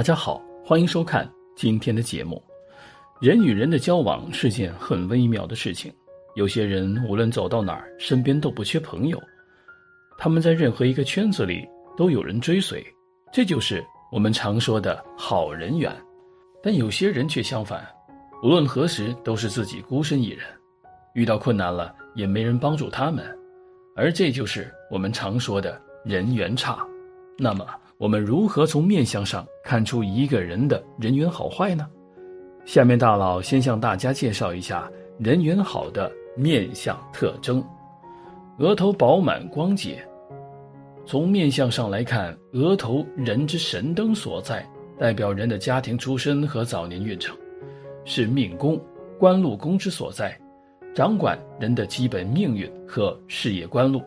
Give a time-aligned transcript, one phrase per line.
[0.00, 2.42] 大家好，欢迎收看今天的节目。
[3.20, 5.92] 人与人的交往是件很微妙的事情。
[6.34, 9.22] 有些人无论走到哪儿，身边都不缺朋友，
[10.16, 12.82] 他们在任何一个圈子里都有人追随，
[13.30, 15.94] 这就是我们常说的好人缘。
[16.62, 17.86] 但有些人却相反，
[18.42, 20.46] 无论何时都是自己孤身一人，
[21.12, 23.22] 遇到困难了也没人帮助他们，
[23.94, 26.78] 而这就是我们常说的人缘差。
[27.36, 27.66] 那么，
[28.00, 31.86] 我们如何从面相上看出一个人的人缘好坏呢？
[32.64, 37.62] 下面大佬先向大家介绍一下人缘好的面相特征：
[38.58, 40.02] 额头饱满光洁。
[41.04, 44.66] 从面相上来看，额头人之神灯所在，
[44.98, 47.36] 代表人的家庭出身和早年运程，
[48.06, 48.80] 是命宫、
[49.18, 50.34] 官禄宫之所在，
[50.94, 54.00] 掌管人的基本命运和事业官禄，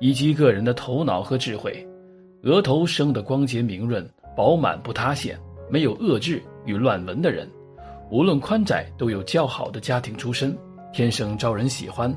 [0.00, 1.86] 以及个人的头脑和智慧。
[2.44, 4.06] 额头生的光洁明润、
[4.36, 5.38] 饱满不塌陷，
[5.70, 7.48] 没有恶痣与乱纹的人，
[8.10, 10.54] 无论宽窄都有较好的家庭出身，
[10.92, 12.14] 天生招人喜欢，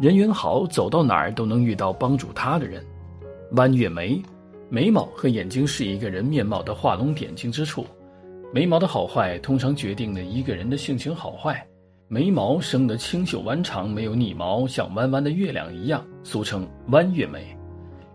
[0.00, 2.84] 人缘好，走到哪儿都能遇到帮助他的人。
[3.52, 4.20] 弯月眉，
[4.68, 7.86] 眉毛和眼睛是一个人面貌的画龙点睛之处，
[8.52, 11.64] 眉毛的好坏通常决定了一个人的性情好坏。
[12.08, 17.56] 眉毛生得清秀弯长，没有逆毛，像弯弯的月亮一样，俗称弯月眉。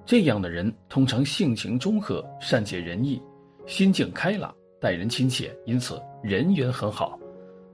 [0.05, 3.19] 这样的人通常性情中和，善解人意，
[3.65, 7.19] 心境开朗，待人亲切，因此人缘很好，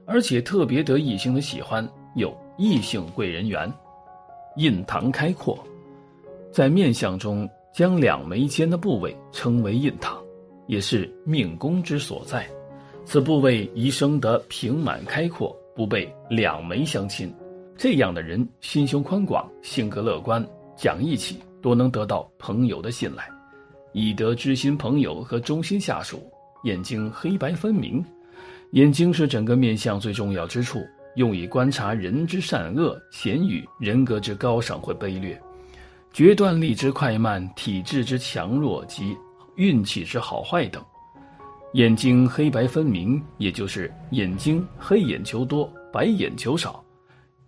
[0.05, 3.71] 而且特别得异性的喜欢，有异性贵人缘。
[4.55, 5.57] 印堂开阔，
[6.51, 10.17] 在面相中将两眉间的部位称为印堂，
[10.67, 12.47] 也是命宫之所在。
[13.03, 17.33] 此部位宜生得平满开阔，不被两眉相侵。
[17.75, 20.45] 这样的人心胸宽广，性格乐观，
[20.77, 21.38] 讲义气。
[21.61, 23.29] 多能得到朋友的信赖，
[23.93, 26.29] 以得知心朋友和忠心下属。
[26.63, 28.03] 眼睛黑白分明，
[28.72, 30.79] 眼睛是整个面相最重要之处，
[31.16, 35.41] 用以观察人之善恶、贤愚、人格之高尚或卑劣，
[36.13, 39.17] 决断力之快慢、体质之强弱及
[39.55, 40.83] 运气之好坏等。
[41.73, 46.83] 眼睛黑白分明，也就是眼睛黑眼球多，白眼球少。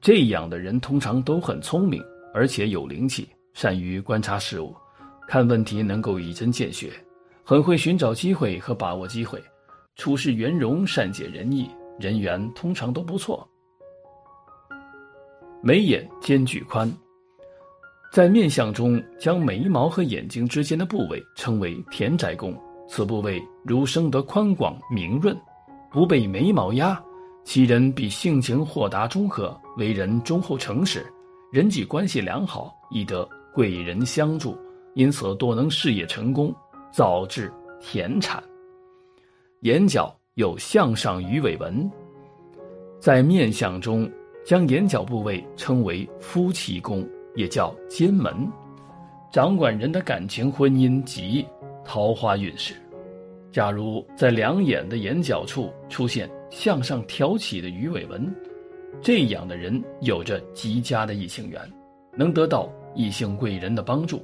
[0.02, 2.02] 这样的人通常都很聪明，
[2.34, 3.30] 而且有灵气。
[3.54, 4.76] 善于观察事物，
[5.28, 6.92] 看问题能够以针见血，
[7.44, 9.42] 很会寻找机会和把握机会，
[9.96, 11.70] 处事圆融，善解人意，
[12.00, 13.48] 人缘通常都不错。
[15.62, 16.92] 眉眼间距宽，
[18.12, 22.60] 在面相中将眉毛和眼睛之间的部位称为田宅宫，
[22.90, 25.40] 此部位如生得宽广明润，
[25.90, 27.02] 不被眉毛压，
[27.46, 31.06] 其人必性情豁达中和，为人忠厚诚实，
[31.52, 33.30] 人际关系良好，易得。
[33.54, 34.58] 贵人相助，
[34.96, 36.54] 因此多能事业成功，
[36.92, 38.44] 早至田产。
[39.62, 41.90] 眼角有向上鱼尾纹，
[43.00, 44.10] 在面相中
[44.44, 48.34] 将眼角部位称为夫妻宫，也叫奸门，
[49.32, 51.46] 掌管人的感情、婚姻及
[51.86, 52.74] 桃花运势。
[53.52, 58.34] 假如在两眼的眼角处出现向上挑起的鱼尾纹，
[59.00, 61.62] 这样的人有着极佳的异性缘，
[62.16, 62.68] 能得到。
[62.96, 64.24] 异性贵人的帮助，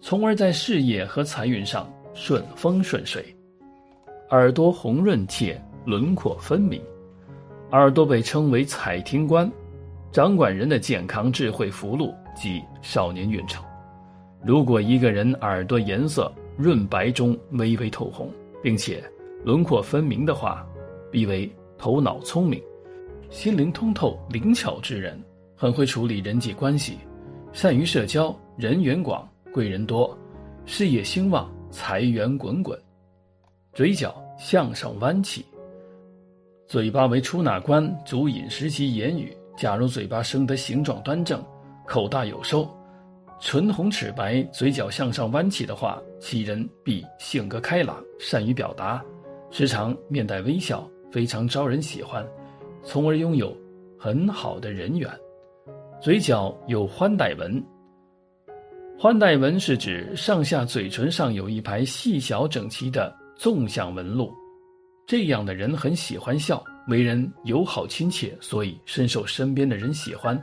[0.00, 3.24] 从而在事业和财运上顺风顺水。
[4.30, 6.80] 耳朵红润且轮廓分明，
[7.72, 9.50] 耳朵被称为彩听官，
[10.12, 13.64] 掌管人的健康、智慧、福禄及少年运程。
[14.44, 18.30] 如果一个人耳朵颜色润白中微微透红，
[18.62, 19.02] 并且
[19.44, 20.66] 轮廓分明的话，
[21.10, 22.62] 必为头脑聪明、
[23.30, 25.20] 心灵通透、灵巧之人，
[25.56, 26.98] 很会处理人际关系。
[27.52, 30.16] 善于社交，人缘广，贵人多，
[30.66, 32.80] 事业兴旺，财源滚滚。
[33.72, 35.44] 嘴角向上弯起，
[36.68, 39.36] 嘴巴为出纳官，主饮食及言语。
[39.56, 41.44] 假如嘴巴生得形状端正，
[41.86, 42.68] 口大有收，
[43.40, 49.04] 唇红齿白，嘴角向上弯起的话，其人必性格开朗，善于表达，
[49.50, 52.24] 时常面带微笑，非常招人喜欢，
[52.84, 53.54] 从而拥有
[53.98, 55.10] 很好的人缘。
[56.00, 57.62] 嘴角有欢带纹，
[58.98, 64.32] 欢带纹是指上下嘴唇上有一排细小整齐的纵向纹路，
[65.06, 70.42] 这样的人很喜欢笑，为人友好亲切，所以深受身边的人喜欢。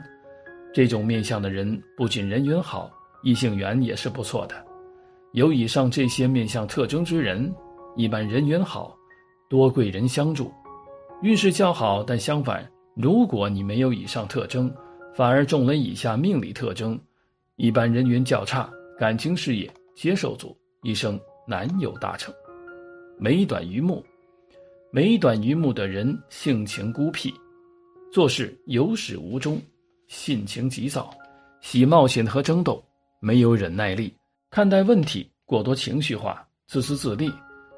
[0.72, 2.88] 这种面相的人不仅人缘好，
[3.24, 4.54] 异性缘也是不错的。
[5.32, 7.52] 有以上这些面相特征之人，
[7.96, 8.96] 一般人缘好，
[9.48, 10.52] 多贵人相助，
[11.20, 12.00] 运势较好。
[12.00, 12.64] 但相反，
[12.94, 14.72] 如果你没有以上特征，
[15.18, 16.96] 反而中了以下命理特征：
[17.56, 22.32] 一般人缘较差，感情事业接受阻，一生难有大成。
[23.18, 24.00] 眉短于目，
[24.92, 27.34] 眉短于目的人性情孤僻，
[28.12, 29.60] 做事有始无终，
[30.06, 31.12] 性情急躁，
[31.62, 32.80] 喜冒险和争斗，
[33.18, 34.14] 没有忍耐力，
[34.50, 37.28] 看待问题过多情绪化，自私自利，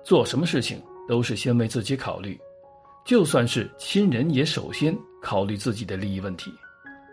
[0.05, 0.79] 做什么事情
[1.09, 2.39] 都是先为自己考虑，
[3.03, 6.53] 就算是亲人也首先考虑自己的利益问题。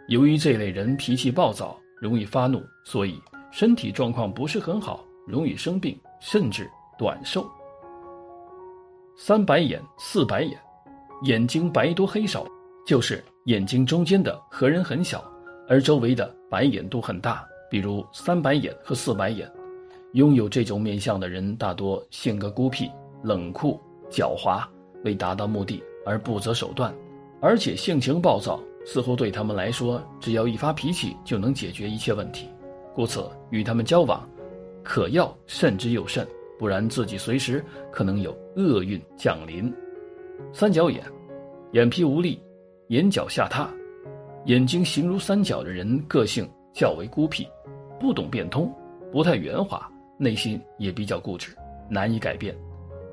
[0.07, 3.21] 由于这类人脾气暴躁，容易发怒，所以
[3.51, 7.45] 身体状况不是很好，容易生病，甚至短寿。
[9.17, 10.57] 三白眼、四白眼，
[11.23, 12.45] 眼睛白多黑少，
[12.85, 15.21] 就是眼睛中间的核仁很小，
[15.67, 17.45] 而周围的白眼都很大。
[17.69, 19.51] 比如三白眼和四白眼，
[20.13, 22.89] 拥有这种面相的人大多性格孤僻、
[23.23, 23.77] 冷酷、
[24.09, 24.63] 狡猾，
[25.03, 26.95] 为达到目的而不择手段，
[27.41, 28.57] 而且性情暴躁，
[28.89, 32.47] 似乎对他们来说，只要一发脾气就能解决一切问题。
[32.95, 34.25] 故此，与他们交往，
[34.81, 36.25] 可要慎之又慎。
[36.57, 37.61] 不然，自己随时
[37.91, 39.71] 可能有厄运降临。
[40.53, 41.03] 三角眼，
[41.73, 42.41] 眼皮无力，
[42.87, 43.69] 眼角下塌，
[44.45, 47.45] 眼睛形如三角的人，个性较为孤僻，
[47.99, 48.73] 不懂变通，
[49.11, 49.85] 不太圆滑，
[50.17, 51.53] 内心也比较固执，
[51.89, 52.55] 难以改变，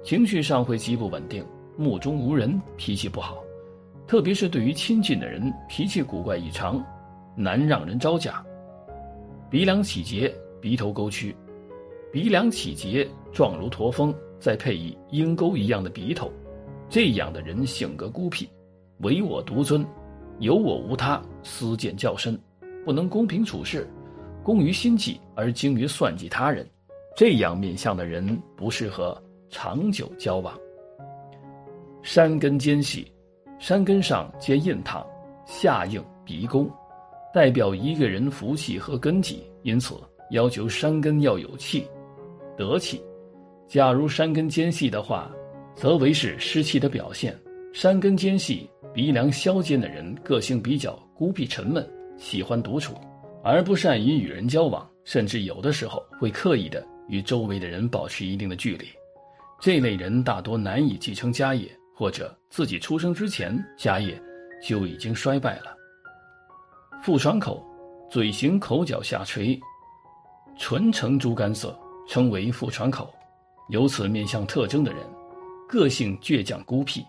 [0.05, 1.45] 情绪上会极不稳定，
[1.77, 3.43] 目中无人，脾气不好，
[4.07, 6.85] 特别是对于亲近的人，脾气古怪异常，
[7.35, 8.45] 难让人招架。
[9.51, 11.35] 鼻梁起结，鼻头沟曲。
[12.13, 16.31] 鼻梁起结，状如驼峰，再配以鹰钩一样的鼻头，
[16.89, 18.49] 这样的人性格孤僻，
[18.99, 19.85] 唯我独尊，
[20.39, 22.39] 有我无他，私见较深，
[22.85, 23.89] 不能公平处事，
[24.43, 26.69] 工于心计而精于算计他人，
[27.17, 30.57] 这样面相的人不适合长久交往。
[32.03, 33.11] 山根尖细，
[33.59, 35.07] 山根上接印堂，
[35.47, 36.71] 下应鼻弓，
[37.33, 39.95] 代表一个人福气和根基，因此
[40.31, 41.87] 要求山根要有气。
[42.57, 43.03] 得气，
[43.67, 45.31] 假如山根尖细的话，
[45.75, 47.37] 则为是湿气的表现。
[47.73, 51.85] 山根尖细、鼻梁削尖的人，个性比较孤僻沉闷，
[52.17, 52.95] 喜欢独处，
[53.43, 58.87] 而不善于与人交往，甚至有的时候会刻意的与周围的人保持一定的距离。
[59.61, 64.21] 这类人大多难以继承家业，或者自己出生之前家业
[64.63, 65.75] 就已经衰败了。
[67.03, 67.65] 腹窗口，
[68.11, 69.59] 嘴型口角下垂，
[70.59, 71.75] 唇呈猪肝色。
[72.07, 73.15] 称为腹喘口，
[73.71, 75.01] 有此面相特征的人，
[75.67, 77.03] 个性倔强孤僻，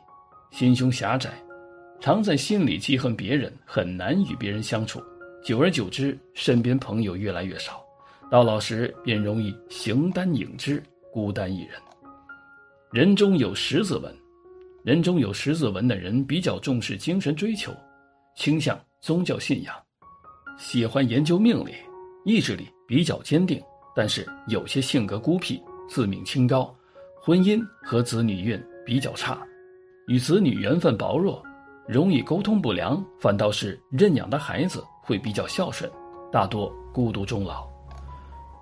[0.51, 1.33] 心胸狭窄，
[1.99, 5.03] 常在心里记恨别人，很难与别人相处。
[5.43, 7.83] 久而久之，身边朋友越来越少，
[8.31, 10.81] 到老时便容易形单影只，
[11.11, 11.71] 孤单一人。
[12.93, 14.15] 人中有十字纹，
[14.85, 17.75] 人中有十字纹的人比较重视精神追求，
[18.35, 19.75] 倾向宗教信仰，
[20.59, 21.73] 喜欢研究命理，
[22.23, 23.59] 意志力比较坚定。
[23.95, 25.59] 但是有些性格孤僻，
[25.89, 26.71] 自命清高，
[27.19, 29.39] 婚姻和子女运比较差，
[30.05, 31.41] 与子女缘分薄弱，
[31.87, 33.03] 容易沟通不良。
[33.19, 35.91] 反倒是认养的孩子会比较孝顺，
[36.31, 37.67] 大多孤独终老。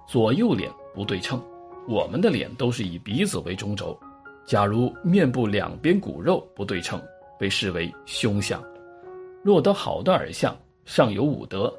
[0.07, 1.43] 左右脸不对称，
[1.85, 3.99] 我们的脸都是以鼻子为中轴，
[4.45, 7.01] 假如面部两边骨肉不对称，
[7.39, 8.61] 被视为凶相。
[9.41, 10.55] 若得好的耳相，
[10.85, 11.73] 尚有五德；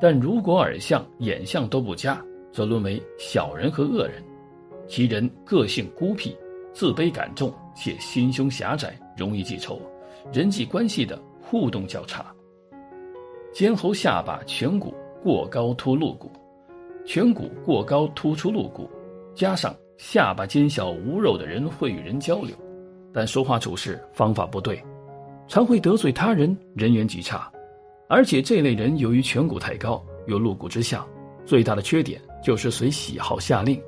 [0.00, 4.22] 但如果耳相、眼相都不佳，则沦为小人和恶人，
[4.86, 6.36] 其人个性孤僻、
[6.72, 9.80] 自卑感重，且心胸狭窄，容易记仇，
[10.32, 12.26] 人际关系的互动较差。
[13.54, 16.30] 肩喉下巴颧骨过高突露骨，
[17.06, 18.88] 颧骨过高突出露骨，
[19.34, 22.54] 加上下巴尖小无肉的人会与人交流，
[23.12, 24.82] 但说话处事方法不对，
[25.46, 27.50] 常会得罪他人，人缘极差。
[28.08, 31.06] 而且这类人由于颧骨太高，有露骨之相，
[31.46, 32.20] 最大的缺点。
[32.42, 33.80] 就是随喜好下令，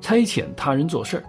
[0.00, 1.22] 差遣他人做事儿，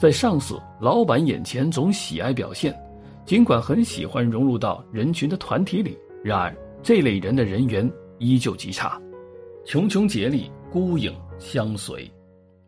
[0.00, 2.76] 在上司、老板眼前总喜爱表现，
[3.24, 6.52] 尽管很喜欢融入到人群的团体里，然而
[6.82, 7.88] 这类人的人缘
[8.18, 9.00] 依旧极差，
[9.64, 12.10] 穷穷竭力，孤影相随，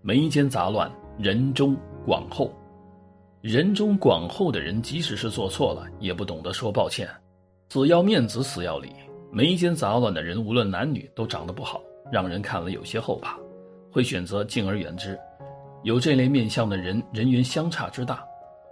[0.08, 2.50] 眉间杂乱，人中广厚。
[3.42, 7.06] 人中广厚的人，即使是做错了，也不懂得说抱歉，
[7.68, 8.88] 死要面子，死要理。
[9.30, 11.82] 眉间杂乱的人，无论男女，都长得不好。
[12.10, 13.38] 让人看了有些后怕，
[13.92, 15.14] 会选择敬而远之。
[15.82, 18.26] 有这类面相的人，人缘相差之大，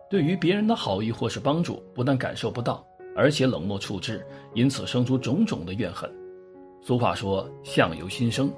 [0.09, 2.83] 对于别人的好意或是帮助，不但感受不到，
[3.15, 6.11] 而且冷漠处之，因此生出种种的怨恨。
[6.81, 8.51] 俗话说“相由心生”，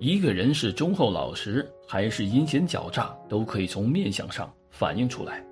[0.00, 5.44] 一个人是忠厚老实，还是阴险狡诈，都可以从面相上反映出来。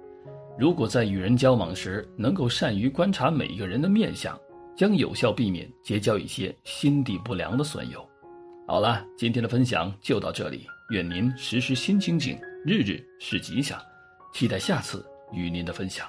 [0.58, 4.38] 如果在与人交往时，能够善于观察每一个人的面相，
[4.76, 8.06] 将有效避免结交一些心地不良的损友。
[8.66, 10.66] 好了，今天的分享就到这里。
[10.90, 13.80] 愿您时时心清静，日日是吉祥。
[14.34, 16.06] 期待下次与您的分享。